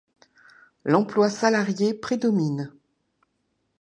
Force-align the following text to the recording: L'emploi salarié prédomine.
L'emploi 0.83 1.29
salarié 1.29 1.93
prédomine. 1.93 2.71